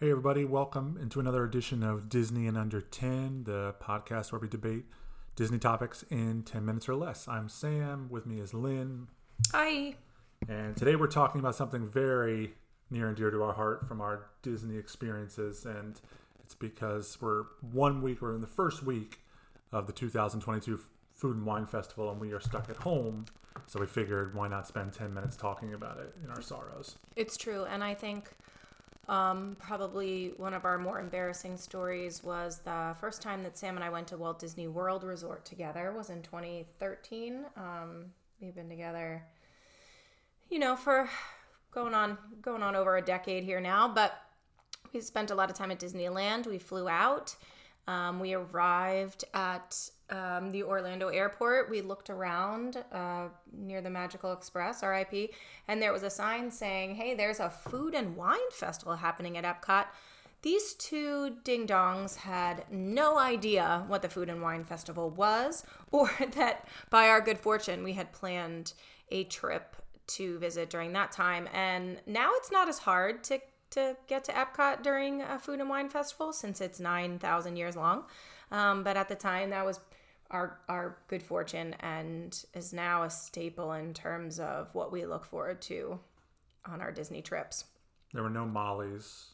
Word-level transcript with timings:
Hey, 0.00 0.10
everybody, 0.10 0.44
welcome 0.44 0.96
into 1.02 1.18
another 1.18 1.42
edition 1.44 1.82
of 1.82 2.08
Disney 2.08 2.46
in 2.46 2.56
Under 2.56 2.80
10, 2.80 3.44
the 3.44 3.74
podcast 3.80 4.30
where 4.30 4.40
we 4.40 4.46
debate 4.46 4.84
Disney 5.34 5.58
topics 5.58 6.04
in 6.08 6.44
10 6.44 6.64
minutes 6.64 6.88
or 6.88 6.94
less. 6.94 7.26
I'm 7.26 7.48
Sam, 7.48 8.08
with 8.08 8.24
me 8.24 8.38
is 8.38 8.54
Lynn, 8.54 9.08
Hi. 9.52 9.96
and 10.48 10.76
today 10.76 10.94
we're 10.94 11.08
talking 11.08 11.40
about 11.40 11.56
something 11.56 11.88
very 11.88 12.54
near 12.90 13.08
and 13.08 13.16
dear 13.16 13.32
to 13.32 13.42
our 13.42 13.52
heart 13.52 13.88
from 13.88 14.00
our 14.00 14.26
Disney 14.42 14.76
experiences, 14.76 15.66
and 15.66 16.00
it's 16.44 16.54
because 16.54 17.18
we're 17.20 17.44
one 17.72 18.00
week, 18.00 18.22
we're 18.22 18.36
in 18.36 18.40
the 18.40 18.46
first 18.46 18.84
week 18.84 19.18
of 19.72 19.88
the 19.88 19.92
2022 19.92 20.78
Food 21.14 21.36
and 21.36 21.44
Wine 21.44 21.66
Festival, 21.66 22.08
and 22.12 22.20
we 22.20 22.32
are 22.32 22.40
stuck 22.40 22.70
at 22.70 22.76
home, 22.76 23.24
so 23.66 23.80
we 23.80 23.86
figured 23.86 24.32
why 24.32 24.46
not 24.46 24.68
spend 24.68 24.92
10 24.92 25.12
minutes 25.12 25.36
talking 25.36 25.74
about 25.74 25.98
it 25.98 26.14
in 26.22 26.30
our 26.30 26.40
sorrows. 26.40 26.94
It's 27.16 27.36
true. 27.36 27.64
And 27.64 27.82
I 27.82 27.94
think 27.94 28.30
um, 29.08 29.56
probably 29.58 30.32
one 30.36 30.52
of 30.52 30.64
our 30.64 30.78
more 30.78 31.00
embarrassing 31.00 31.56
stories 31.56 32.22
was 32.22 32.58
the 32.58 32.94
first 33.00 33.22
time 33.22 33.42
that 33.42 33.56
Sam 33.56 33.76
and 33.76 33.84
I 33.84 33.88
went 33.88 34.06
to 34.08 34.18
Walt 34.18 34.38
Disney 34.38 34.68
World 34.68 35.02
Resort 35.02 35.44
together 35.46 35.92
was 35.96 36.10
in 36.10 36.22
2013. 36.22 37.46
Um, 37.56 38.06
we've 38.40 38.54
been 38.54 38.68
together, 38.68 39.24
you 40.50 40.58
know, 40.58 40.76
for 40.76 41.08
going 41.70 41.94
on 41.94 42.18
going 42.42 42.62
on 42.62 42.76
over 42.76 42.98
a 42.98 43.02
decade 43.02 43.44
here 43.44 43.60
now, 43.60 43.88
but 43.88 44.12
we 44.92 45.00
spent 45.00 45.30
a 45.30 45.34
lot 45.34 45.50
of 45.50 45.56
time 45.56 45.70
at 45.70 45.80
Disneyland. 45.80 46.46
We 46.46 46.58
flew 46.58 46.88
out. 46.88 47.34
Um, 47.88 48.20
we 48.20 48.34
arrived 48.34 49.24
at 49.32 49.90
um, 50.10 50.50
the 50.50 50.62
Orlando 50.62 51.08
airport. 51.08 51.70
We 51.70 51.80
looked 51.80 52.10
around 52.10 52.84
uh, 52.92 53.28
near 53.50 53.80
the 53.80 53.88
Magical 53.88 54.32
Express, 54.32 54.82
RIP, 54.82 55.32
and 55.66 55.80
there 55.80 55.92
was 55.92 56.02
a 56.02 56.10
sign 56.10 56.50
saying, 56.50 56.96
Hey, 56.96 57.14
there's 57.14 57.40
a 57.40 57.48
food 57.48 57.94
and 57.94 58.14
wine 58.14 58.50
festival 58.52 58.96
happening 58.96 59.38
at 59.38 59.44
Epcot. 59.44 59.86
These 60.42 60.74
two 60.74 61.36
ding 61.44 61.66
dongs 61.66 62.16
had 62.16 62.64
no 62.70 63.18
idea 63.18 63.84
what 63.88 64.02
the 64.02 64.08
Food 64.08 64.28
and 64.28 64.40
Wine 64.40 64.64
Festival 64.64 65.10
was, 65.10 65.64
or 65.90 66.10
that 66.36 66.68
by 66.90 67.08
our 67.08 67.20
good 67.20 67.38
fortune, 67.38 67.82
we 67.82 67.94
had 67.94 68.12
planned 68.12 68.74
a 69.10 69.24
trip 69.24 69.74
to 70.08 70.38
visit 70.38 70.70
during 70.70 70.92
that 70.92 71.10
time. 71.10 71.48
And 71.52 72.00
now 72.06 72.32
it's 72.34 72.52
not 72.52 72.68
as 72.68 72.78
hard 72.78 73.24
to 73.24 73.40
to 73.70 73.96
get 74.06 74.24
to 74.24 74.32
Epcot 74.32 74.82
during 74.82 75.22
a 75.22 75.38
food 75.38 75.60
and 75.60 75.68
wine 75.68 75.88
festival 75.88 76.32
since 76.32 76.60
it's 76.60 76.80
9,000 76.80 77.56
years 77.56 77.76
long. 77.76 78.04
Um, 78.50 78.82
but 78.82 78.96
at 78.96 79.08
the 79.08 79.14
time, 79.14 79.50
that 79.50 79.64
was 79.66 79.80
our, 80.30 80.58
our 80.68 80.96
good 81.08 81.22
fortune 81.22 81.74
and 81.80 82.44
is 82.54 82.72
now 82.72 83.02
a 83.02 83.10
staple 83.10 83.72
in 83.72 83.92
terms 83.94 84.38
of 84.40 84.74
what 84.74 84.90
we 84.92 85.04
look 85.06 85.24
forward 85.24 85.60
to 85.62 85.98
on 86.66 86.80
our 86.80 86.92
Disney 86.92 87.22
trips. 87.22 87.64
There 88.12 88.22
were 88.22 88.30
no 88.30 88.46
mollies 88.46 89.26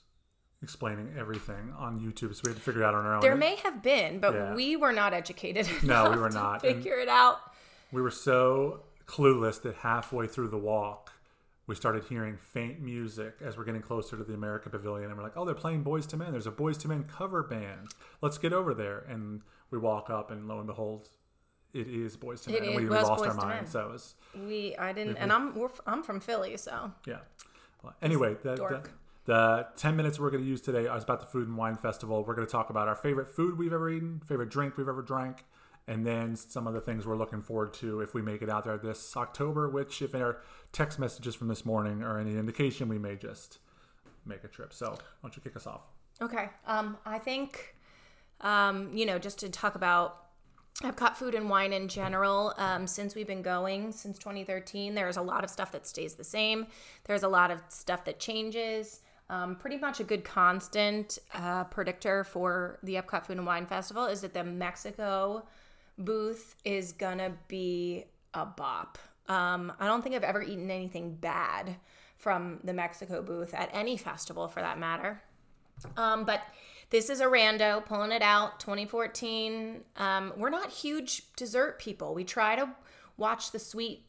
explaining 0.62 1.14
everything 1.18 1.72
on 1.78 2.00
YouTube, 2.00 2.34
so 2.34 2.40
we 2.44 2.50
had 2.50 2.56
to 2.56 2.62
figure 2.62 2.82
it 2.82 2.84
out 2.86 2.94
on 2.94 3.04
our 3.04 3.14
own. 3.16 3.20
There 3.20 3.36
may 3.36 3.56
have 3.56 3.82
been, 3.82 4.18
but 4.18 4.34
Yeah. 4.34 4.54
we 4.54 4.76
were 4.76 4.92
not 4.92 5.12
educated. 5.12 5.68
No, 5.82 6.10
we 6.10 6.16
were 6.16 6.28
to 6.30 6.34
not. 6.34 6.64
And- 6.64 6.76
Figure 6.76 6.98
it 6.98 7.08
out. 7.08 7.38
we 7.92 8.00
were 8.02 8.10
so 8.10 8.80
clueless 9.06 9.60
that 9.62 9.76
halfway 9.76 10.26
through 10.26 10.48
the 10.48 10.58
walk, 10.58 11.12
we 11.66 11.74
started 11.74 12.04
hearing 12.04 12.36
faint 12.36 12.80
music 12.80 13.36
as 13.42 13.56
we're 13.56 13.64
getting 13.64 13.80
closer 13.82 14.16
to 14.16 14.24
the 14.24 14.34
America 14.34 14.68
Pavilion, 14.68 15.08
and 15.08 15.16
we're 15.16 15.24
like, 15.24 15.36
"Oh, 15.36 15.44
they're 15.44 15.54
playing 15.54 15.82
Boyz 15.84 16.12
II 16.12 16.18
Men. 16.18 16.32
There's 16.32 16.46
a 16.46 16.52
Boyz 16.52 16.84
II 16.84 16.88
Men 16.90 17.04
cover 17.04 17.42
band. 17.42 17.88
Let's 18.20 18.38
get 18.38 18.52
over 18.52 18.74
there." 18.74 18.98
And 19.08 19.42
we 19.70 19.78
walk 19.78 20.10
up, 20.10 20.30
and 20.30 20.46
lo 20.46 20.58
and 20.58 20.66
behold, 20.66 21.08
it 21.72 21.88
is 21.88 22.16
Boys 22.16 22.42
to 22.42 22.50
It 22.50 22.60
Men. 22.60 22.62
and 22.62 22.70
is- 22.70 22.76
we, 22.76 22.84
we 22.88 22.90
lost 23.02 23.22
Boyz 23.22 23.28
our 23.28 23.34
minds. 23.34 23.70
So 23.72 23.80
it 23.86 23.92
was 23.92 24.14
We 24.46 24.76
I 24.76 24.92
didn't, 24.92 25.16
and 25.16 25.32
I'm 25.32 25.54
we're, 25.54 25.70
I'm 25.86 26.02
from 26.02 26.20
Philly, 26.20 26.56
so 26.56 26.92
Yeah. 27.06 27.18
Well, 27.82 27.94
anyway, 28.00 28.36
the, 28.42 28.54
the, 28.54 28.82
the 29.26 29.66
10 29.76 29.94
minutes 29.96 30.18
we're 30.18 30.30
going 30.30 30.42
to 30.42 30.48
use 30.48 30.60
today 30.62 30.84
is 30.86 31.02
about 31.02 31.20
the 31.20 31.26
Food 31.26 31.48
and 31.48 31.56
Wine 31.56 31.76
Festival. 31.76 32.24
We're 32.24 32.34
going 32.34 32.46
to 32.46 32.50
talk 32.50 32.70
about 32.70 32.88
our 32.88 32.94
favorite 32.94 33.28
food 33.28 33.58
we've 33.58 33.72
ever 33.74 33.90
eaten, 33.90 34.20
favorite 34.26 34.48
drink 34.48 34.76
we've 34.78 34.88
ever 34.88 35.02
drank, 35.02 35.44
and 35.86 36.06
then 36.06 36.34
some 36.36 36.66
of 36.66 36.74
the 36.74 36.80
things 36.80 37.06
we're 37.06 37.16
looking 37.16 37.42
forward 37.42 37.74
to 37.74 38.00
if 38.00 38.14
we 38.14 38.22
make 38.22 38.42
it 38.42 38.48
out 38.48 38.64
there 38.64 38.78
this 38.78 39.16
October, 39.16 39.68
which, 39.68 40.00
if 40.00 40.14
our 40.14 40.38
text 40.72 40.98
messages 40.98 41.34
from 41.34 41.48
this 41.48 41.66
morning 41.66 42.02
are 42.02 42.18
any 42.18 42.36
indication, 42.36 42.88
we 42.88 42.98
may 42.98 43.16
just 43.16 43.58
make 44.24 44.44
a 44.44 44.48
trip. 44.48 44.72
So, 44.72 44.90
why 44.90 44.98
don't 45.22 45.36
you 45.36 45.42
kick 45.42 45.56
us 45.56 45.66
off? 45.66 45.82
Okay. 46.22 46.48
Um, 46.66 46.96
I 47.04 47.18
think, 47.18 47.74
um, 48.40 48.90
you 48.94 49.04
know, 49.04 49.18
just 49.18 49.38
to 49.40 49.48
talk 49.50 49.74
about 49.74 50.24
Epcot 50.82 51.16
food 51.16 51.34
and 51.34 51.50
wine 51.50 51.72
in 51.72 51.88
general, 51.88 52.54
um, 52.56 52.86
since 52.86 53.14
we've 53.14 53.26
been 53.26 53.42
going 53.42 53.92
since 53.92 54.18
2013, 54.18 54.94
there's 54.94 55.16
a 55.16 55.22
lot 55.22 55.44
of 55.44 55.50
stuff 55.50 55.70
that 55.72 55.86
stays 55.86 56.14
the 56.14 56.24
same. 56.24 56.66
There's 57.04 57.22
a 57.22 57.28
lot 57.28 57.50
of 57.50 57.60
stuff 57.68 58.04
that 58.06 58.18
changes. 58.18 59.00
Um, 59.30 59.56
pretty 59.56 59.78
much 59.78 60.00
a 60.00 60.04
good 60.04 60.24
constant 60.24 61.18
uh, 61.32 61.64
predictor 61.64 62.24
for 62.24 62.78
the 62.82 62.94
Epcot 62.94 63.24
Food 63.24 63.38
and 63.38 63.46
Wine 63.46 63.66
Festival 63.66 64.04
is 64.06 64.20
that 64.20 64.34
the 64.34 64.44
Mexico 64.44 65.46
booth 65.98 66.56
is 66.64 66.92
gonna 66.92 67.32
be 67.48 68.04
a 68.32 68.44
bop. 68.44 68.98
Um, 69.28 69.72
I 69.80 69.86
don't 69.86 70.02
think 70.02 70.14
I've 70.14 70.24
ever 70.24 70.42
eaten 70.42 70.70
anything 70.70 71.14
bad 71.14 71.76
from 72.16 72.60
the 72.64 72.72
Mexico 72.72 73.22
booth 73.22 73.54
at 73.54 73.70
any 73.72 73.96
festival 73.96 74.48
for 74.48 74.60
that 74.60 74.78
matter. 74.78 75.22
Um, 75.96 76.24
but 76.24 76.42
this 76.90 77.10
is 77.10 77.20
a 77.20 77.24
rando 77.24 77.84
pulling 77.84 78.12
it 78.12 78.22
out 78.22 78.60
2014. 78.60 79.80
Um, 79.96 80.32
we're 80.36 80.50
not 80.50 80.70
huge 80.70 81.34
dessert 81.36 81.78
people. 81.78 82.14
We 82.14 82.24
try 82.24 82.56
to 82.56 82.68
watch 83.16 83.50
the 83.50 83.58
sweet, 83.58 84.04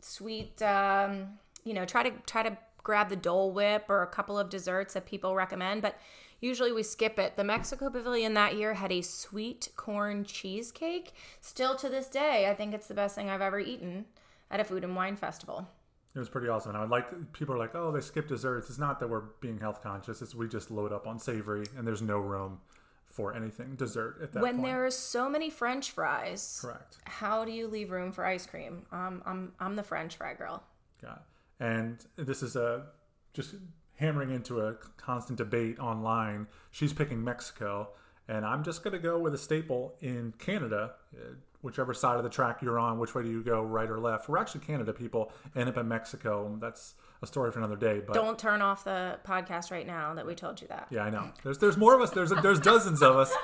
sweet, 0.00 0.60
um, 0.62 1.38
you 1.64 1.74
know, 1.74 1.84
try 1.84 2.02
to 2.02 2.12
try 2.26 2.42
to 2.42 2.56
grab 2.82 3.08
the 3.08 3.16
Dole 3.16 3.52
Whip 3.52 3.86
or 3.88 4.02
a 4.02 4.06
couple 4.06 4.38
of 4.38 4.48
desserts 4.48 4.94
that 4.94 5.06
people 5.06 5.34
recommend, 5.34 5.82
but 5.82 5.98
usually 6.40 6.72
we 6.72 6.82
skip 6.82 7.18
it. 7.18 7.36
The 7.36 7.44
Mexico 7.44 7.90
Pavilion 7.90 8.34
that 8.34 8.56
year 8.56 8.74
had 8.74 8.92
a 8.92 9.02
sweet 9.02 9.68
corn 9.76 10.24
cheesecake. 10.24 11.12
Still 11.40 11.74
to 11.76 11.88
this 11.88 12.08
day, 12.08 12.48
I 12.50 12.54
think 12.54 12.74
it's 12.74 12.86
the 12.86 12.94
best 12.94 13.14
thing 13.14 13.30
I've 13.30 13.40
ever 13.40 13.58
eaten 13.60 14.04
at 14.50 14.60
a 14.60 14.64
food 14.64 14.84
and 14.84 14.94
wine 14.96 15.16
festival. 15.16 15.68
It 16.14 16.18
was 16.18 16.28
pretty 16.30 16.48
awesome. 16.48 16.70
And 16.70 16.78
I 16.78 16.80
would 16.80 16.90
like 16.90 17.32
people 17.32 17.54
are 17.54 17.58
like, 17.58 17.74
oh, 17.74 17.92
they 17.92 18.00
skip 18.00 18.26
desserts. 18.28 18.70
It's 18.70 18.78
not 18.78 19.00
that 19.00 19.08
we're 19.10 19.24
being 19.40 19.58
health 19.58 19.82
conscious. 19.82 20.22
It's 20.22 20.34
we 20.34 20.48
just 20.48 20.70
load 20.70 20.92
up 20.92 21.06
on 21.06 21.18
savory, 21.18 21.64
and 21.76 21.86
there's 21.86 22.00
no 22.02 22.18
room 22.18 22.58
for 23.04 23.34
anything 23.34 23.74
dessert 23.76 24.18
at 24.22 24.32
that 24.32 24.42
When 24.42 24.56
point. 24.56 24.66
there 24.66 24.84
are 24.86 24.90
so 24.90 25.28
many 25.28 25.48
French 25.50 25.90
fries, 25.92 26.58
Correct. 26.60 26.98
how 27.04 27.44
do 27.44 27.52
you 27.52 27.66
leave 27.66 27.90
room 27.90 28.12
for 28.12 28.24
ice 28.24 28.46
cream? 28.46 28.84
Um, 28.92 29.22
I'm 29.26 29.52
I'm 29.60 29.76
the 29.76 29.82
French 29.82 30.16
fry 30.16 30.34
girl. 30.34 30.62
yeah. 31.02 31.16
And 31.60 31.98
this 32.16 32.42
is 32.42 32.56
a 32.56 32.86
just 33.32 33.54
hammering 33.96 34.30
into 34.30 34.60
a 34.60 34.74
constant 34.96 35.38
debate 35.38 35.78
online. 35.78 36.46
She's 36.70 36.92
picking 36.92 37.22
Mexico, 37.24 37.90
and 38.28 38.44
I'm 38.44 38.62
just 38.64 38.82
going 38.84 38.92
to 38.92 38.98
go 38.98 39.18
with 39.18 39.34
a 39.34 39.38
staple 39.38 39.94
in 40.00 40.32
Canada. 40.38 40.92
Uh, 41.14 41.34
Whichever 41.62 41.94
side 41.94 42.16
of 42.16 42.22
the 42.22 42.30
track 42.30 42.62
you're 42.62 42.78
on, 42.78 43.00
which 43.00 43.12
way 43.12 43.24
do 43.24 43.30
you 43.30 43.42
go, 43.42 43.60
right 43.60 43.90
or 43.90 43.98
left? 43.98 44.28
We're 44.28 44.38
actually 44.38 44.60
Canada 44.60 44.92
people, 44.92 45.32
end 45.56 45.68
up 45.68 45.76
in 45.78 45.88
Mexico. 45.88 46.56
That's 46.60 46.94
a 47.22 47.26
story 47.26 47.50
for 47.50 47.58
another 47.58 47.74
day. 47.74 48.00
But 48.06 48.12
Don't 48.12 48.38
turn 48.38 48.62
off 48.62 48.84
the 48.84 49.18
podcast 49.26 49.72
right 49.72 49.86
now 49.86 50.14
that 50.14 50.24
we 50.24 50.36
told 50.36 50.60
you 50.60 50.68
that. 50.68 50.86
yeah, 50.90 51.02
I 51.02 51.10
know. 51.10 51.32
There's 51.42 51.58
there's 51.58 51.76
more 51.76 51.92
of 51.96 52.02
us. 52.02 52.10
There's 52.10 52.30
there's 52.30 52.60
dozens 52.60 53.02
of 53.02 53.16
us. 53.16 53.34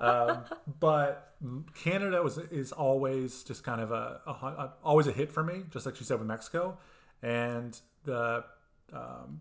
Um, 0.00 0.44
but 0.78 1.34
Canada 1.74 2.22
was 2.22 2.38
is 2.38 2.70
always 2.70 3.42
just 3.42 3.64
kind 3.64 3.80
of 3.80 3.90
a, 3.90 4.20
a, 4.26 4.30
a 4.30 4.72
always 4.84 5.08
a 5.08 5.12
hit 5.12 5.32
for 5.32 5.42
me, 5.42 5.62
just 5.70 5.86
like 5.86 5.96
she 5.96 6.04
said 6.04 6.18
with 6.18 6.28
Mexico, 6.28 6.78
and 7.20 7.80
the 8.04 8.44
um, 8.92 9.40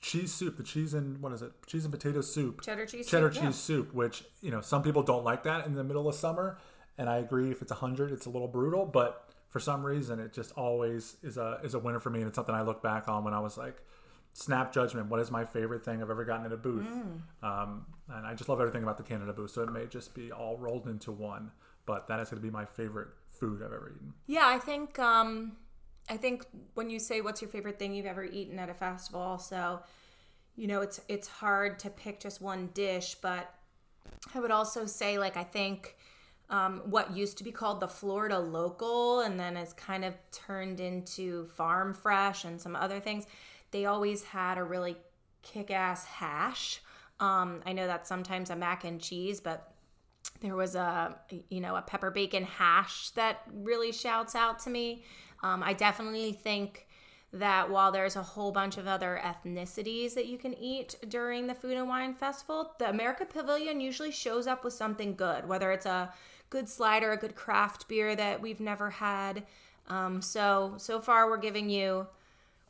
cheese 0.00 0.32
soup, 0.32 0.56
the 0.56 0.62
cheese 0.62 0.94
and 0.94 1.20
what 1.20 1.32
is 1.32 1.42
it? 1.42 1.52
Cheese 1.66 1.84
and 1.84 1.92
potato 1.92 2.20
soup, 2.20 2.62
Cheddar 2.62 2.86
cheese 2.86 3.06
cheddar 3.06 3.32
soup, 3.32 3.42
cheese 3.42 3.56
soup, 3.56 3.94
which 3.94 4.24
you 4.40 4.50
know 4.50 4.60
some 4.60 4.82
people 4.82 5.02
don't 5.02 5.24
like 5.24 5.42
that 5.44 5.66
in 5.66 5.74
the 5.74 5.84
middle 5.84 6.08
of 6.08 6.14
summer, 6.14 6.58
and 6.96 7.08
I 7.08 7.18
agree. 7.18 7.50
If 7.50 7.62
it's 7.62 7.72
hundred, 7.72 8.12
it's 8.12 8.26
a 8.26 8.30
little 8.30 8.48
brutal, 8.48 8.86
but 8.86 9.24
for 9.48 9.60
some 9.60 9.84
reason, 9.84 10.18
it 10.20 10.32
just 10.32 10.52
always 10.52 11.16
is 11.22 11.36
a 11.36 11.60
is 11.62 11.74
a 11.74 11.78
winner 11.78 12.00
for 12.00 12.10
me, 12.10 12.20
and 12.20 12.28
it's 12.28 12.36
something 12.36 12.54
I 12.54 12.62
look 12.62 12.82
back 12.82 13.08
on 13.08 13.24
when 13.24 13.34
I 13.34 13.40
was 13.40 13.56
like 13.56 13.82
snap 14.34 14.72
judgment. 14.72 15.08
What 15.08 15.20
is 15.20 15.30
my 15.30 15.44
favorite 15.44 15.84
thing 15.84 16.02
I've 16.02 16.10
ever 16.10 16.24
gotten 16.24 16.46
in 16.46 16.52
a 16.52 16.56
booth? 16.56 16.86
Um, 17.42 17.86
and 18.08 18.26
I 18.26 18.34
just 18.34 18.48
love 18.48 18.60
everything 18.60 18.82
about 18.82 18.96
the 18.96 19.02
Canada 19.02 19.32
booth. 19.32 19.50
So 19.50 19.62
it 19.62 19.72
may 19.72 19.86
just 19.86 20.14
be 20.14 20.30
all 20.30 20.56
rolled 20.58 20.86
into 20.86 21.10
one, 21.10 21.50
but 21.86 22.06
that 22.08 22.20
is 22.20 22.30
going 22.30 22.40
to 22.40 22.46
be 22.46 22.52
my 22.52 22.64
favorite 22.64 23.08
food 23.30 23.62
I've 23.62 23.72
ever 23.72 23.92
eaten. 23.94 24.14
Yeah, 24.26 24.46
I 24.46 24.58
think 24.58 24.98
um, 24.98 25.56
I 26.10 26.16
think 26.16 26.46
when 26.74 26.90
you 26.90 26.98
say 26.98 27.20
what's 27.20 27.42
your 27.42 27.50
favorite 27.50 27.78
thing 27.78 27.94
you've 27.94 28.06
ever 28.06 28.24
eaten 28.24 28.58
at 28.58 28.68
a 28.68 28.74
festival, 28.74 29.20
also, 29.20 29.80
you 30.56 30.66
know, 30.66 30.80
it's 30.80 31.00
it's 31.08 31.28
hard 31.28 31.78
to 31.80 31.90
pick 31.90 32.20
just 32.20 32.40
one 32.40 32.70
dish, 32.74 33.16
but 33.20 33.54
I 34.34 34.40
would 34.40 34.50
also 34.50 34.86
say 34.86 35.18
like 35.18 35.36
I 35.36 35.44
think 35.44 35.96
um, 36.50 36.82
what 36.86 37.14
used 37.14 37.38
to 37.38 37.44
be 37.44 37.52
called 37.52 37.80
the 37.80 37.88
Florida 37.88 38.38
local 38.38 39.20
and 39.20 39.38
then 39.38 39.56
has 39.56 39.72
kind 39.74 40.04
of 40.04 40.14
turned 40.32 40.80
into 40.80 41.44
farm 41.48 41.92
fresh 41.92 42.44
and 42.44 42.60
some 42.60 42.74
other 42.74 43.00
things. 43.00 43.26
They 43.70 43.84
always 43.84 44.24
had 44.24 44.56
a 44.56 44.64
really 44.64 44.96
kick 45.42 45.70
ass 45.70 46.04
hash. 46.06 46.80
Um, 47.20 47.60
I 47.66 47.72
know 47.72 47.86
that's 47.86 48.08
sometimes 48.08 48.48
a 48.48 48.56
mac 48.56 48.84
and 48.84 49.00
cheese, 49.00 49.40
but 49.40 49.74
there 50.40 50.56
was 50.56 50.74
a 50.74 51.16
you 51.48 51.60
know 51.60 51.76
a 51.76 51.82
pepper 51.82 52.10
bacon 52.10 52.44
hash 52.44 53.10
that 53.10 53.42
really 53.52 53.92
shouts 53.92 54.34
out 54.34 54.58
to 54.60 54.70
me. 54.70 55.04
Um, 55.42 55.62
I 55.62 55.72
definitely 55.72 56.32
think 56.32 56.86
that 57.32 57.70
while 57.70 57.92
there's 57.92 58.16
a 58.16 58.22
whole 58.22 58.52
bunch 58.52 58.78
of 58.78 58.86
other 58.86 59.20
ethnicities 59.22 60.14
that 60.14 60.26
you 60.26 60.38
can 60.38 60.54
eat 60.54 60.96
during 61.08 61.46
the 61.46 61.54
Food 61.54 61.76
and 61.76 61.88
Wine 61.88 62.14
Festival, 62.14 62.72
the 62.78 62.88
America 62.88 63.26
Pavilion 63.26 63.80
usually 63.80 64.10
shows 64.10 64.46
up 64.46 64.64
with 64.64 64.72
something 64.72 65.14
good, 65.14 65.46
whether 65.46 65.70
it's 65.70 65.86
a 65.86 66.12
good 66.48 66.68
slider, 66.68 67.12
a 67.12 67.18
good 67.18 67.34
craft 67.34 67.86
beer 67.86 68.16
that 68.16 68.40
we've 68.40 68.60
never 68.60 68.88
had. 68.88 69.44
Um, 69.88 70.22
so 70.22 70.74
so 70.78 71.00
far, 71.00 71.28
we're 71.28 71.36
giving 71.38 71.68
you 71.68 72.06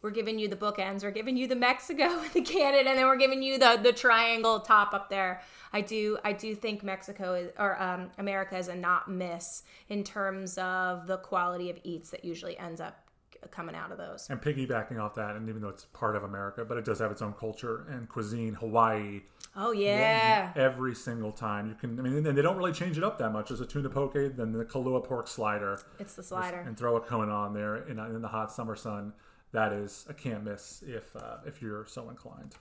we're 0.02 0.10
giving 0.10 0.38
you 0.38 0.48
the 0.48 0.56
bookends. 0.56 1.02
We're 1.02 1.10
giving 1.10 1.36
you 1.36 1.46
the 1.46 1.56
Mexico 1.56 2.04
and 2.20 2.32
the 2.32 2.42
Canada, 2.42 2.90
and 2.90 2.98
then 2.98 3.06
we're 3.06 3.16
giving 3.16 3.42
you 3.42 3.58
the 3.58 3.78
the 3.82 3.92
triangle 3.92 4.60
top 4.60 4.94
up 4.94 5.10
there. 5.10 5.42
I 5.72 5.80
do 5.80 6.18
I 6.24 6.32
do 6.32 6.54
think 6.54 6.82
Mexico 6.82 7.34
is, 7.34 7.50
or 7.58 7.80
um, 7.80 8.10
America 8.18 8.56
is 8.56 8.68
a 8.68 8.74
not 8.74 9.10
miss 9.10 9.62
in 9.88 10.04
terms 10.04 10.58
of 10.58 11.06
the 11.06 11.18
quality 11.18 11.70
of 11.70 11.78
eats 11.84 12.10
that 12.10 12.24
usually 12.24 12.58
ends 12.58 12.80
up 12.80 13.08
coming 13.50 13.74
out 13.74 13.92
of 13.92 13.98
those. 13.98 14.28
And 14.30 14.40
piggybacking 14.40 15.00
off 15.00 15.14
that, 15.14 15.36
and 15.36 15.48
even 15.48 15.62
though 15.62 15.68
it's 15.68 15.84
part 15.86 16.16
of 16.16 16.24
America, 16.24 16.64
but 16.64 16.76
it 16.76 16.84
does 16.84 16.98
have 16.98 17.10
its 17.10 17.22
own 17.22 17.32
culture 17.34 17.86
and 17.90 18.08
cuisine. 18.08 18.54
Hawaii. 18.54 19.22
Oh 19.56 19.72
yeah. 19.72 20.52
Every 20.56 20.94
single 20.94 21.32
time 21.32 21.68
you 21.68 21.74
can, 21.74 21.98
I 21.98 22.02
mean, 22.02 22.26
and 22.26 22.36
they 22.36 22.42
don't 22.42 22.56
really 22.56 22.72
change 22.72 22.98
it 22.98 23.04
up 23.04 23.18
that 23.18 23.30
much. 23.30 23.48
There's 23.48 23.60
a 23.60 23.66
tuna 23.66 23.88
poke, 23.88 24.14
then 24.14 24.52
the 24.52 24.64
Kalua 24.64 25.04
pork 25.04 25.28
slider. 25.28 25.80
It's 25.98 26.14
the 26.14 26.22
slider. 26.22 26.60
And 26.60 26.76
throw 26.76 26.96
a 26.96 27.00
cone 27.00 27.28
on 27.28 27.54
there 27.54 27.76
in, 27.88 27.98
in 27.98 28.22
the 28.22 28.28
hot 28.28 28.52
summer 28.52 28.76
sun. 28.76 29.12
That 29.52 29.72
is 29.72 30.04
a 30.08 30.14
can't 30.14 30.44
miss 30.44 30.82
if 30.86 31.14
uh, 31.16 31.38
if 31.46 31.62
you're 31.62 31.86
so 31.86 32.10
inclined. 32.10 32.54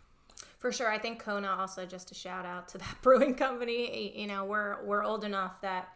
For 0.60 0.72
sure, 0.72 0.90
I 0.90 0.98
think 0.98 1.20
Kona 1.20 1.50
also 1.50 1.86
just 1.86 2.12
a 2.12 2.16
shout 2.16 2.46
out 2.46 2.68
to 2.70 2.78
that 2.78 2.98
brewing 3.02 3.36
company. 3.36 4.18
You 4.18 4.28
know, 4.28 4.46
we're 4.46 4.84
we're 4.86 5.04
old 5.04 5.24
enough 5.24 5.62
that 5.62 5.90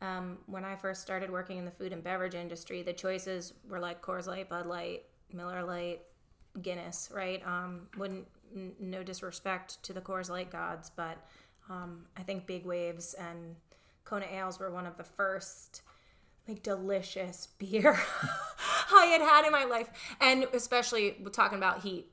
um, 0.00 0.38
when 0.46 0.64
I 0.64 0.76
first 0.76 1.02
started 1.02 1.30
working 1.30 1.58
in 1.58 1.64
the 1.64 1.70
food 1.70 1.92
and 1.92 2.02
beverage 2.02 2.34
industry, 2.34 2.82
the 2.82 2.92
choices 2.92 3.52
were 3.68 3.78
like 3.78 4.00
Coors 4.00 4.26
Light, 4.26 4.48
Bud 4.48 4.66
Light, 4.66 5.04
Miller 5.32 5.62
Light, 5.62 6.02
Guinness, 6.62 7.10
right? 7.14 7.42
Um, 7.46 7.88
wouldn't 7.98 8.26
n- 8.54 8.72
no 8.80 9.02
disrespect 9.02 9.82
to 9.82 9.92
the 9.92 10.00
Coors 10.00 10.30
Light 10.30 10.50
gods, 10.50 10.90
but 10.94 11.18
um, 11.68 12.06
I 12.16 12.22
think 12.22 12.46
Big 12.46 12.64
Waves 12.64 13.14
and 13.14 13.56
Kona 14.04 14.26
Ales 14.26 14.58
were 14.58 14.70
one 14.70 14.86
of 14.86 14.96
the 14.96 15.04
first 15.04 15.82
like 16.48 16.62
delicious 16.62 17.48
beer 17.58 17.98
I 18.92 19.06
had 19.06 19.20
had 19.20 19.46
in 19.46 19.52
my 19.52 19.64
life, 19.64 19.88
and 20.20 20.44
especially 20.52 21.16
talking 21.32 21.58
about 21.58 21.80
heat, 21.82 22.10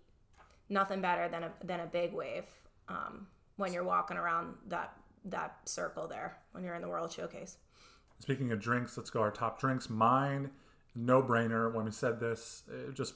nothing 0.69 1.01
better 1.01 1.27
than 1.27 1.43
a 1.43 1.51
than 1.63 1.79
a 1.79 1.85
Big 1.85 2.13
Wave 2.13 2.45
um, 2.87 3.27
when 3.57 3.73
you're 3.73 3.83
walking 3.83 4.17
around 4.17 4.55
that 4.67 4.93
that 5.25 5.57
circle 5.65 6.07
there 6.07 6.37
when 6.51 6.63
you're 6.63 6.75
in 6.75 6.81
the 6.81 6.89
World 6.89 7.11
Showcase. 7.11 7.57
Speaking 8.19 8.51
of 8.51 8.59
drinks, 8.59 8.97
let's 8.97 9.09
go 9.09 9.21
our 9.21 9.31
top 9.31 9.59
drinks. 9.59 9.89
Mine, 9.89 10.51
no 10.95 11.21
brainer. 11.21 11.71
When 11.73 11.85
we 11.85 11.91
said 11.91 12.19
this, 12.19 12.63
it 12.71 12.95
just 12.95 13.13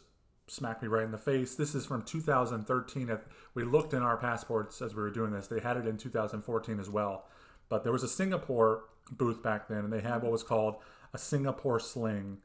smacked 0.47 0.81
me 0.81 0.87
right 0.87 1.03
in 1.03 1.11
the 1.11 1.17
face. 1.17 1.55
This 1.55 1.73
is 1.73 1.85
from 1.85 2.03
2013. 2.03 3.17
We 3.55 3.63
looked 3.63 3.93
in 3.93 4.03
our 4.03 4.17
passports 4.17 4.81
as 4.81 4.93
we 4.93 5.01
were 5.01 5.09
doing 5.09 5.31
this. 5.31 5.47
They 5.47 5.59
had 5.59 5.77
it 5.77 5.87
in 5.87 5.97
2014 5.97 6.79
as 6.79 6.89
well. 6.89 7.25
But 7.71 7.83
there 7.85 7.93
was 7.93 8.03
a 8.03 8.09
Singapore 8.09 8.83
booth 9.09 9.41
back 9.41 9.69
then, 9.69 9.85
and 9.85 9.93
they 9.93 10.01
had 10.01 10.23
what 10.23 10.31
was 10.33 10.43
called 10.43 10.75
a 11.13 11.17
Singapore 11.17 11.79
Sling, 11.79 12.39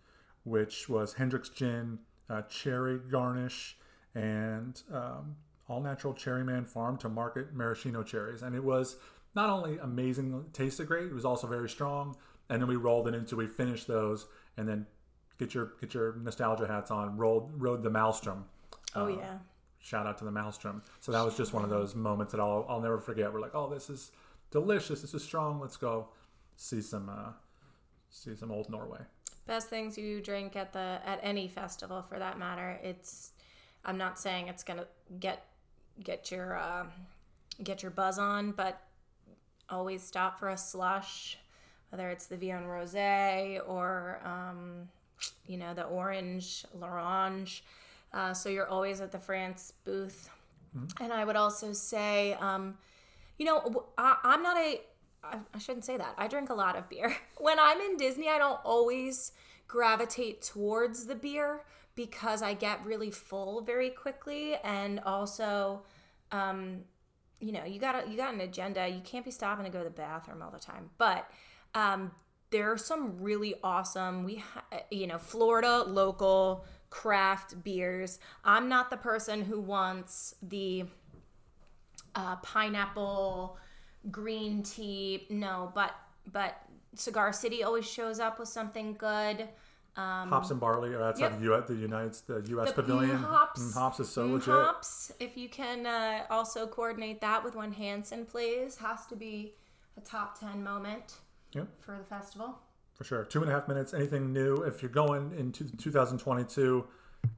which 0.45 0.89
was 0.89 1.15
Hendrick's 1.15 1.49
Gin, 1.49 1.99
uh, 2.31 2.43
cherry 2.43 3.01
garnish, 3.01 3.77
and 4.15 4.81
um, 4.93 5.35
all 5.69 5.81
natural 5.81 6.15
Cherryman 6.15 6.65
Farm 6.65 6.97
to 6.99 7.09
Market 7.09 7.53
maraschino 7.53 8.05
cherries. 8.05 8.43
And 8.43 8.55
it 8.55 8.63
was 8.63 8.99
not 9.35 9.51
only 9.51 9.79
amazing, 9.79 10.45
tasted 10.53 10.87
great, 10.87 11.07
it 11.07 11.13
was 11.13 11.25
also 11.25 11.49
very 11.49 11.69
strong. 11.69 12.17
And 12.49 12.63
then 12.63 12.69
we 12.69 12.77
rolled 12.77 13.09
it 13.09 13.15
into 13.15 13.35
we 13.35 13.49
finished 13.49 13.89
those 13.89 14.29
and 14.57 14.69
then 14.69 14.87
get 15.41 15.55
your 15.55 15.73
get 15.81 15.93
your 15.93 16.15
nostalgia 16.23 16.69
hats 16.69 16.93
on 16.93 17.17
rolled 17.17 17.51
rode 17.61 17.83
the 17.83 17.91
maelstrom. 17.91 18.45
Oh 18.95 19.07
uh, 19.07 19.09
yeah. 19.09 19.39
shout 19.81 20.07
out 20.07 20.19
to 20.19 20.25
the 20.25 20.31
maelstrom. 20.31 20.83
So 21.01 21.11
that 21.11 21.25
was 21.25 21.37
just 21.37 21.53
one 21.53 21.65
of 21.65 21.71
those 21.71 21.97
moments 21.97 22.31
that 22.31 22.41
i'll, 22.41 22.65
I'll 22.69 22.81
never 22.81 23.01
forget. 23.01 23.33
We're 23.33 23.41
like 23.41 23.57
oh 23.57 23.69
this 23.69 23.91
is 23.91 24.13
delicious 24.51 25.01
this 25.01 25.15
is 25.15 25.23
strong 25.23 25.61
let's 25.61 25.77
go 25.77 26.09
see 26.57 26.81
some 26.81 27.09
uh 27.09 27.33
see 28.11 28.35
some 28.35 28.51
old 28.51 28.71
norway 28.71 29.01
best 29.47 29.69
things 29.69 29.97
you 29.99 30.21
drink 30.21 30.57
at 30.57 30.73
the 30.73 31.01
at 31.05 31.21
any 31.23 31.49
festival 31.49 32.03
for 32.09 32.19
that 32.19 32.39
matter 32.39 32.79
it's 32.83 33.33
i'm 33.85 33.99
not 33.99 34.19
saying 34.19 34.49
it's 34.49 34.63
gonna 34.63 34.87
get 35.21 35.47
get 36.03 36.31
your 36.31 36.57
uh 36.57 36.85
get 37.63 37.83
your 37.83 37.91
buzz 37.91 38.19
on 38.19 38.53
but 38.53 38.83
always 39.69 40.03
stop 40.03 40.39
for 40.39 40.51
a 40.51 40.57
slush 40.57 41.39
whether 41.91 42.11
it's 42.11 42.27
the 42.27 42.37
Vie 42.37 42.51
en 42.51 42.65
Rose 42.65 42.95
or, 43.67 44.21
um, 44.25 44.89
you 45.47 45.57
know, 45.57 45.75
the 45.75 45.85
orange, 45.85 46.65
l'orange. 46.75 47.63
Uh, 48.13 48.35
so 48.35 48.49
you're 48.49 48.69
always 48.69 49.01
at 49.01 49.13
the 49.13 49.19
France 49.19 49.73
booth. 49.85 50.29
Mm-hmm. 50.77 51.05
And 51.05 51.13
I 51.13 51.25
would 51.25 51.37
also 51.37 51.73
say, 51.73 52.35
um, 52.35 52.77
you 53.39 53.45
know, 53.45 53.87
I, 53.99 54.17
I'm 54.23 54.43
not 54.43 54.57
a, 54.57 54.81
I, 55.23 55.39
I 55.55 55.59
shouldn't 55.59 55.85
say 55.85 55.97
that. 55.97 56.15
I 56.17 56.29
drink 56.29 56.51
a 56.51 56.55
lot 56.55 56.77
of 56.77 56.89
beer. 56.89 57.15
When 57.39 57.59
I'm 57.59 57.81
in 57.81 57.97
Disney, 57.97 58.29
I 58.29 58.39
don't 58.39 58.61
always 58.65 59.33
gravitate 59.69 60.43
towards 60.43 61.07
the 61.07 61.15
beer 61.15 61.65
because 61.95 62.43
I 62.43 62.55
get 62.55 62.85
really 62.85 63.11
full 63.11 63.61
very 63.63 63.91
quickly. 63.91 64.57
And 64.65 65.01
also, 65.01 65.83
um, 66.33 66.81
you 67.41 67.53
know, 67.53 67.65
you 67.65 67.79
got 67.79 68.09
you 68.09 68.17
got 68.17 68.35
an 68.35 68.41
agenda. 68.41 68.89
You 68.89 69.01
can't 69.01 69.25
be 69.25 69.31
stopping 69.31 69.65
to 69.65 69.71
go 69.71 69.79
to 69.79 69.85
the 69.85 69.91
bathroom 69.91 70.43
all 70.43 70.51
the 70.51 70.59
time. 70.59 70.91
But 70.99 71.29
um, 71.75 72.13
there 72.51 72.71
are 72.73 72.79
some 72.79 73.21
really 73.21 73.55
awesome, 73.63 74.25
we, 74.25 74.37
ha- 74.37 74.65
you 74.91 75.07
know, 75.07 75.19
Florida 75.19 75.85
local 75.85 76.65
craft 76.91 77.63
beers. 77.63 78.19
I'm 78.45 78.69
not 78.69 78.91
the 78.91 78.97
person 78.97 79.43
who 79.43 79.61
wants 79.61 80.35
the 80.43 80.85
uh, 82.17 82.37
pineapple 82.37 83.57
green 84.11 84.63
tea. 84.63 85.27
No, 85.31 85.71
but 85.75 85.95
but 86.33 86.61
Cigar 86.95 87.33
City 87.33 87.63
always 87.63 87.87
shows 87.89 88.19
up 88.19 88.39
with 88.39 88.49
something 88.49 88.95
good. 88.95 89.49
Um, 89.97 90.29
hops 90.29 90.51
and 90.51 90.61
barley. 90.61 90.93
Or 90.93 90.99
that's 90.99 91.21
yep. 91.21 91.39
the, 91.41 91.65
the 91.69 91.75
United 91.75 92.15
the 92.27 92.43
U.S. 92.51 92.69
The 92.69 92.83
Pavilion. 92.83 93.17
Hops. 93.17 93.63
Mm, 93.63 93.75
hops 93.75 94.01
is 94.01 94.09
so 94.09 94.27
mm, 94.27 94.33
legit. 94.33 94.49
Hops. 94.49 95.13
If 95.21 95.37
you 95.37 95.49
can 95.49 95.87
uh, 95.87 96.25
also 96.31 96.67
coordinate 96.67 97.21
that 97.21 97.45
with 97.45 97.55
when 97.55 97.73
Hanson 97.73 98.27
plays, 98.27 98.77
has 98.77 99.07
to 99.07 99.17
be 99.17 99.55
a 99.97 100.01
top 100.01 100.39
ten 100.39 100.63
moment. 100.63 101.15
Yep. 101.53 101.69
For 101.81 101.97
the 101.97 102.05
festival. 102.05 102.59
For 102.95 103.05
sure. 103.05 103.25
Two 103.25 103.43
and 103.43 103.51
a 103.51 103.55
half 103.55 103.69
minutes. 103.69 103.95
Anything 103.95 104.33
new? 104.33 104.57
If 104.57 104.83
you're 104.83 104.91
going 104.91 105.33
into 105.39 105.65
2022, 105.77 106.85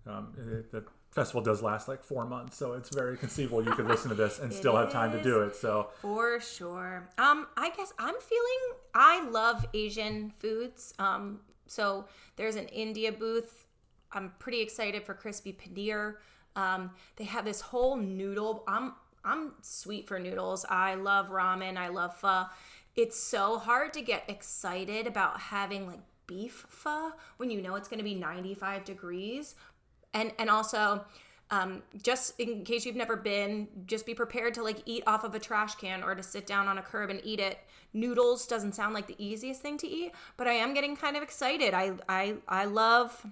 um, 0.06 0.32
it, 0.36 0.72
the 0.72 0.84
festival 1.10 1.40
does 1.40 1.62
last 1.62 1.88
like 1.88 2.02
four 2.02 2.24
months, 2.24 2.56
so 2.56 2.74
it's 2.74 2.94
very 2.94 3.16
conceivable 3.16 3.64
you 3.64 3.72
could 3.72 3.86
listen 3.86 4.08
to 4.08 4.14
this 4.14 4.38
and 4.38 4.52
still 4.62 4.76
have 4.76 4.92
time 4.92 5.12
to 5.12 5.22
do 5.22 5.42
it. 5.42 5.56
So 5.56 5.88
for 6.00 6.40
sure. 6.40 7.08
Um, 7.18 7.46
I 7.56 7.70
guess 7.70 7.92
I'm 7.98 8.14
feeling. 8.20 8.78
I 8.94 9.28
love 9.28 9.66
Asian 9.74 10.30
foods. 10.36 10.94
Um, 10.98 11.40
so 11.66 12.06
there's 12.36 12.56
an 12.56 12.66
India 12.68 13.12
booth. 13.12 13.66
I'm 14.12 14.32
pretty 14.38 14.60
excited 14.60 15.04
for 15.04 15.14
crispy 15.14 15.52
paneer. 15.52 16.16
Um, 16.56 16.92
they 17.16 17.24
have 17.24 17.44
this 17.44 17.60
whole 17.60 17.96
noodle. 17.96 18.64
I'm 18.66 18.94
I'm 19.24 19.52
sweet 19.60 20.06
for 20.08 20.18
noodles. 20.18 20.64
I 20.68 20.94
love 20.94 21.28
ramen. 21.28 21.76
I 21.76 21.88
love 21.88 22.16
pho 22.16 22.46
it's 22.98 23.16
so 23.16 23.58
hard 23.58 23.92
to 23.92 24.00
get 24.00 24.24
excited 24.26 25.06
about 25.06 25.40
having 25.40 25.86
like 25.86 26.00
beef 26.26 26.66
pho 26.68 27.12
when 27.36 27.48
you 27.48 27.62
know 27.62 27.76
it's 27.76 27.86
going 27.86 27.98
to 27.98 28.04
be 28.04 28.16
95 28.16 28.84
degrees 28.84 29.54
and 30.14 30.32
and 30.38 30.50
also 30.50 31.04
um, 31.50 31.82
just 32.02 32.38
in 32.38 32.62
case 32.64 32.84
you've 32.84 32.96
never 32.96 33.16
been 33.16 33.68
just 33.86 34.04
be 34.04 34.14
prepared 34.14 34.54
to 34.54 34.62
like 34.62 34.82
eat 34.84 35.02
off 35.06 35.24
of 35.24 35.34
a 35.34 35.38
trash 35.38 35.74
can 35.76 36.02
or 36.02 36.14
to 36.14 36.22
sit 36.22 36.46
down 36.46 36.68
on 36.68 36.76
a 36.78 36.82
curb 36.82 37.08
and 37.10 37.20
eat 37.24 37.40
it. 37.40 37.58
Noodles 37.94 38.46
doesn't 38.46 38.74
sound 38.74 38.92
like 38.92 39.06
the 39.06 39.16
easiest 39.18 39.62
thing 39.62 39.78
to 39.78 39.88
eat 39.88 40.12
but 40.36 40.46
i 40.46 40.52
am 40.52 40.74
getting 40.74 40.94
kind 40.96 41.16
of 41.16 41.22
excited. 41.22 41.74
I 41.74 41.92
i 42.08 42.36
i 42.46 42.64
love 42.64 43.26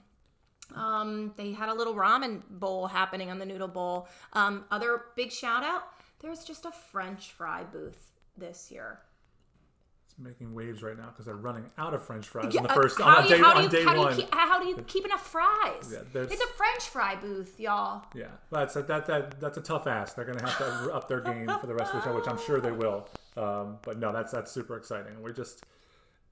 um, 0.74 1.32
they 1.36 1.52
had 1.52 1.68
a 1.68 1.74
little 1.74 1.94
ramen 1.94 2.42
bowl 2.50 2.88
happening 2.88 3.30
on 3.30 3.38
the 3.38 3.46
noodle 3.46 3.68
bowl. 3.68 4.08
Um, 4.32 4.64
other 4.70 5.02
big 5.14 5.30
shout 5.30 5.62
out 5.62 5.84
there's 6.20 6.44
just 6.44 6.64
a 6.64 6.70
french 6.70 7.32
fry 7.32 7.64
booth 7.64 8.12
this 8.36 8.70
year 8.70 9.00
making 10.18 10.54
waves 10.54 10.82
right 10.82 10.96
now 10.96 11.06
because 11.06 11.26
they're 11.26 11.36
running 11.36 11.70
out 11.76 11.94
of 11.94 12.02
French 12.02 12.26
fries 12.26 12.54
yeah, 12.54 12.60
on 12.60 12.66
the 12.66 12.72
first 12.72 13.00
on 13.00 13.24
you, 13.24 13.30
day, 13.30 13.38
how 13.38 13.56
on 13.56 13.68
do 13.68 13.76
you, 13.76 13.84
how 13.86 13.98
one. 13.98 14.12
Do 14.12 14.16
you 14.16 14.22
keep, 14.22 14.34
how 14.34 14.60
do 14.60 14.68
you 14.68 14.76
keep 14.86 15.04
enough 15.04 15.26
fries? 15.26 15.92
Yeah, 15.92 16.22
it's 16.22 16.42
a 16.42 16.46
French 16.48 16.82
fry 16.84 17.16
booth, 17.16 17.58
y'all. 17.58 18.04
Yeah, 18.14 18.26
that's 18.50 18.76
a, 18.76 18.82
that 18.82 19.06
that 19.06 19.40
that's 19.40 19.58
a 19.58 19.62
tough 19.62 19.86
ask. 19.86 20.16
They're 20.16 20.24
going 20.24 20.38
to 20.38 20.44
have 20.44 20.58
to 20.58 20.92
up 20.92 21.08
their 21.08 21.20
game 21.20 21.50
for 21.60 21.66
the 21.66 21.74
rest 21.74 21.94
of 21.94 22.02
the 22.02 22.08
show, 22.08 22.16
which 22.16 22.28
I'm 22.28 22.38
sure 22.38 22.60
they 22.60 22.72
will. 22.72 23.08
Um, 23.36 23.78
but 23.82 23.98
no, 23.98 24.12
that's 24.12 24.32
that's 24.32 24.50
super 24.50 24.76
exciting. 24.76 25.20
We're 25.20 25.32
just 25.32 25.64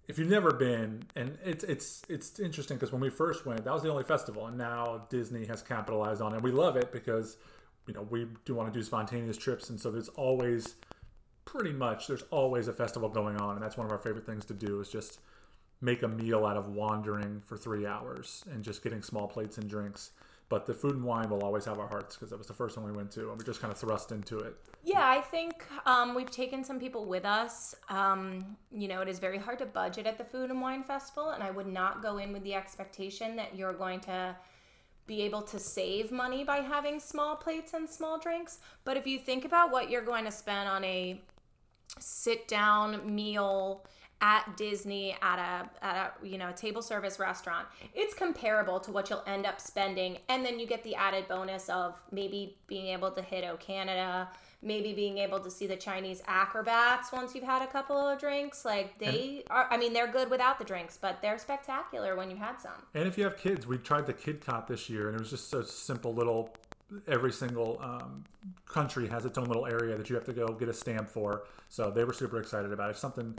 if 0.07 0.19
you've 0.19 0.29
never 0.29 0.53
been, 0.53 1.05
and 1.17 1.39
it's 1.45 1.65
it's 1.65 2.03
it's 2.09 2.39
interesting 2.39 2.77
because 2.77 2.93
when 2.93 3.01
we 3.01 3.11
first 3.11 3.47
went, 3.47 3.65
that 3.65 3.73
was 3.73 3.83
the 3.83 3.91
only 3.91 4.05
festival, 4.05 4.47
and 4.47 4.59
now 4.59 5.07
Disney 5.09 5.47
has 5.47 5.63
capitalized 5.63 6.21
on 6.21 6.35
it. 6.35 6.43
We 6.43 6.53
love 6.53 6.77
it 6.77 6.93
because 6.93 7.39
you 7.87 7.95
know 7.95 8.07
we 8.11 8.27
do 8.45 8.55
want 8.55 8.73
to 8.73 8.79
do 8.79 8.85
spontaneous 8.85 9.39
trips, 9.39 9.71
and 9.71 9.81
so 9.81 9.91
there's 9.91 10.09
always 10.11 10.77
pretty 11.45 11.73
much 11.73 12.07
there's 12.07 12.25
always 12.31 12.69
a 12.69 12.73
festival 12.73 13.09
going 13.09 13.37
on, 13.37 13.55
and 13.55 13.63
that's 13.63 13.77
one 13.77 13.87
of 13.87 13.93
our 13.93 13.99
favorite 13.99 14.27
things 14.27 14.45
to 14.47 14.55
do 14.55 14.81
is 14.81 14.89
just 14.89 15.21
make 15.81 16.03
a 16.03 16.09
meal 16.09 16.47
out 16.47 16.57
of 16.57 16.69
wandering 16.69 17.43
for 17.45 17.57
three 17.57 17.87
hours 17.87 18.45
and 18.51 18.65
just 18.65 18.83
getting 18.83 19.03
small 19.03 19.29
plates 19.29 19.59
and 19.59 19.69
drinks. 19.69 20.13
But 20.49 20.67
the 20.67 20.75
food 20.75 20.95
and 20.95 21.05
wine 21.05 21.31
will 21.31 21.43
always 21.43 21.65
have 21.65 21.79
our 21.79 21.89
hearts 21.89 22.17
because 22.17 22.31
it 22.31 22.39
was 22.39 22.47
the 22.47 22.53
first 22.53 22.77
one 22.77 22.87
we 22.87 22.93
went 22.93 23.11
to, 23.13 23.31
and 23.31 23.39
we 23.39 23.45
just 23.45 23.61
kind 23.61 23.73
of 23.73 23.79
thrust 23.79 24.13
into 24.13 24.39
it. 24.39 24.57
Yeah, 24.83 25.09
I 25.09 25.21
think 25.21 25.65
um, 25.87 26.15
we've 26.15 26.31
taken 26.31 26.63
some 26.63 26.79
people 26.79 27.07
with 27.07 27.25
us. 27.25 27.75
Um, 27.89 28.57
you 28.71 28.87
know, 28.87 29.01
it 29.01 29.09
is 29.09 29.19
very 29.19 29.39
hard 29.39 29.59
to 29.61 29.67
budget 29.67 30.07
at 30.07 30.19
the 30.19 30.25
Food 30.25 30.51
and 30.51 30.61
Wine 30.61 30.85
Festival, 30.85 31.31
and 31.31 31.43
I 31.43 31.51
would 31.51 31.67
not 31.67 32.03
go 32.03 32.19
in 32.19 32.33
with 32.33 32.45
the 32.45 32.55
expectation 32.55 33.37
that 33.37 33.57
you're 33.57 33.73
going 33.73 34.01
to 34.01 34.37
be 35.07 35.23
able 35.23 35.43
to 35.43 35.59
save 35.59 36.11
money 36.11 36.45
by 36.45 36.59
having 36.59 36.99
small 36.99 37.37
plates 37.37 37.75
and 37.75 37.89
small 37.89 38.19
drinks. 38.19 38.59
But 38.85 38.97
if 38.97 39.07
you 39.07 39.19
think 39.19 39.45
about 39.45 39.71
what 39.71 39.91
you're 39.91 40.05
going 40.05 40.25
to 40.25 40.33
spend 40.33 40.69
on 40.69 40.85
a 40.85 41.21
sit 41.99 42.49
down 42.49 43.15
meal 43.15 43.85
at 44.21 44.57
Disney 44.57 45.17
at 45.21 45.39
a 45.39 45.85
at 45.85 45.97
a 46.23 46.27
you 46.27 46.39
know 46.39 46.49
a 46.49 46.53
table 46.53 46.83
service 46.83 47.19
restaurant, 47.19 47.67
it's 47.95 48.15
comparable 48.15 48.81
to 48.81 48.91
what 48.91 49.11
you'll 49.11 49.25
end 49.27 49.45
up 49.45 49.61
spending, 49.61 50.19
and 50.29 50.45
then 50.45 50.59
you 50.59 50.67
get 50.67 50.83
the 50.83 50.95
added 50.95 51.29
bonus 51.29 51.69
of 51.69 52.01
maybe 52.11 52.57
being 52.67 52.87
able 52.87 53.11
to 53.11 53.23
hit 53.23 53.45
O 53.45 53.57
Canada, 53.57 54.29
maybe 54.63 54.95
being 54.95 55.19
able 55.19 55.41
to 55.41 55.51
see 55.51 55.67
the 55.67 55.77
Chinese 55.77 56.23
acrobats 56.27 57.13
once 57.13 57.35
you've 57.35 57.45
had 57.45 57.61
a 57.61 57.67
couple 57.67 57.97
of 57.97 58.19
drinks. 58.19 58.65
Like 58.65 58.99
they 58.99 59.45
are, 59.51 59.69
I 59.71 59.77
mean, 59.77 59.93
they're 59.93 60.11
good 60.11 60.31
without 60.31 60.59
the 60.59 60.65
drinks, 60.65 60.97
but 61.01 61.21
they're 61.21 61.39
spectacular 61.39 62.17
when 62.17 62.31
you've 62.31 62.39
had 62.39 62.61
some. 62.61 62.73
And 62.95 63.07
if 63.07 63.19
you 63.19 63.25
have 63.25 63.37
kids, 63.37 63.67
we 63.67 63.77
tried 63.79 64.07
the 64.07 64.15
Kidcot 64.15 64.67
this 64.67 64.89
year, 64.89 65.09
and 65.09 65.17
it 65.17 65.21
was 65.21 65.31
just 65.31 65.51
so 65.51 65.63
simple 65.63 66.15
little. 66.15 66.55
Every 67.09 67.33
single 67.33 67.79
um, 67.83 68.25
country 68.67 69.09
has 69.09 69.25
its 69.25 69.39
own 69.39 69.47
little 69.47 69.67
area 69.67 69.97
that 69.97 70.09
you 70.11 70.17
have 70.17 70.25
to 70.27 70.33
go 70.33 70.49
get 70.49 70.69
a 70.69 70.73
stamp 70.73 71.09
for. 71.09 71.45
So 71.69 71.91
they 71.91 72.05
were 72.05 72.13
super 72.13 72.39
excited 72.39 72.73
about 72.73 72.89
it. 72.89 72.93
It's 72.93 73.01
something 73.01 73.37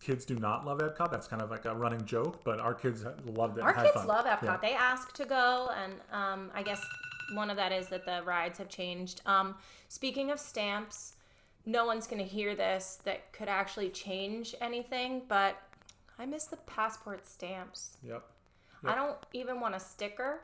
kids 0.00 0.24
do 0.24 0.36
not 0.36 0.66
love 0.66 0.78
Epcot. 0.78 1.10
That's 1.10 1.26
kind 1.26 1.42
of 1.42 1.50
like 1.50 1.64
a 1.64 1.74
running 1.74 2.04
joke, 2.04 2.42
but 2.44 2.60
our 2.60 2.74
kids 2.74 3.04
loved 3.26 3.58
it. 3.58 3.62
Our 3.62 3.72
kids 3.72 3.94
fun. 3.94 4.06
love 4.06 4.26
Epcot. 4.26 4.42
Yeah. 4.42 4.56
They 4.60 4.74
ask 4.74 5.12
to 5.14 5.24
go, 5.24 5.70
and 5.82 5.94
um, 6.12 6.50
I 6.54 6.62
guess 6.62 6.84
one 7.34 7.50
of 7.50 7.56
that 7.56 7.72
is 7.72 7.88
that 7.88 8.04
the 8.04 8.22
rides 8.24 8.58
have 8.58 8.68
changed. 8.68 9.22
Um, 9.24 9.54
speaking 9.88 10.30
of 10.30 10.38
stamps, 10.38 11.14
no 11.66 11.86
one's 11.86 12.06
going 12.06 12.22
to 12.22 12.28
hear 12.28 12.54
this 12.54 12.98
that 13.04 13.32
could 13.32 13.48
actually 13.48 13.88
change 13.90 14.54
anything, 14.60 15.22
but 15.28 15.60
I 16.18 16.26
miss 16.26 16.44
the 16.44 16.58
passport 16.58 17.26
stamps. 17.26 17.96
Yep. 18.06 18.22
I 18.86 18.94
don't 18.94 19.16
even 19.32 19.60
want 19.60 19.74
a 19.74 19.80
sticker. 19.80 20.40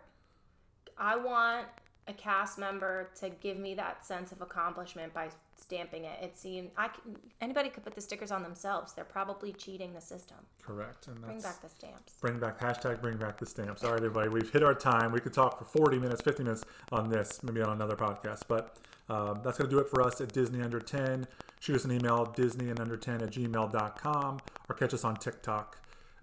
I 0.96 1.16
want 1.16 1.66
a 2.10 2.14
cast 2.14 2.58
member 2.58 3.08
to 3.20 3.30
give 3.30 3.56
me 3.58 3.74
that 3.74 4.04
sense 4.04 4.32
of 4.32 4.42
accomplishment 4.42 5.14
by 5.14 5.28
stamping 5.56 6.04
it. 6.04 6.18
It 6.22 6.36
seemed 6.36 6.70
I 6.76 6.88
can, 6.88 7.16
anybody 7.40 7.68
could 7.70 7.84
put 7.84 7.94
the 7.94 8.00
stickers 8.00 8.30
on 8.30 8.42
themselves. 8.42 8.92
They're 8.92 9.04
probably 9.04 9.52
cheating 9.52 9.94
the 9.94 10.00
system. 10.00 10.36
Correct. 10.62 11.06
And 11.06 11.20
Bring 11.22 11.40
back 11.40 11.62
the 11.62 11.68
stamps. 11.68 12.14
bring 12.20 12.38
back 12.38 12.58
hashtag 12.60 13.00
bring 13.00 13.16
back 13.16 13.38
the 13.38 13.46
stamps. 13.46 13.82
All 13.84 13.90
right, 13.92 13.98
everybody, 13.98 14.28
we've 14.28 14.50
hit 14.50 14.62
our 14.62 14.74
time. 14.74 15.12
We 15.12 15.20
could 15.20 15.32
talk 15.32 15.58
for 15.58 15.64
40 15.64 15.98
minutes, 15.98 16.20
50 16.22 16.42
minutes 16.44 16.64
on 16.92 17.08
this, 17.08 17.42
maybe 17.42 17.62
on 17.62 17.72
another 17.72 17.96
podcast. 17.96 18.42
But 18.48 18.76
um, 19.08 19.40
that's 19.42 19.58
going 19.58 19.70
to 19.70 19.74
do 19.76 19.80
it 19.80 19.88
for 19.88 20.02
us 20.02 20.20
at 20.20 20.32
Disney 20.32 20.62
Under 20.62 20.80
10. 20.80 21.26
Shoot 21.60 21.76
us 21.76 21.84
an 21.84 21.92
email, 21.92 22.24
Disney 22.26 22.70
and 22.70 22.80
Under 22.80 22.96
10 22.96 23.22
at 23.22 23.30
gmail.com, 23.30 24.38
or 24.68 24.74
catch 24.74 24.94
us 24.94 25.04
on 25.04 25.16
TikTok, 25.16 25.78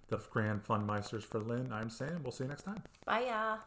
the 0.08 0.18
Grand 0.32 0.64
Fun 0.64 0.88
Meisters 0.88 1.24
for 1.24 1.40
Lynn. 1.40 1.72
I'm 1.72 1.90
Sam. 1.90 2.22
We'll 2.24 2.32
see 2.32 2.46
you 2.46 2.50
next 2.50 2.64
time. 2.64 2.82
Bye, 3.06 3.26
ya. 3.28 3.58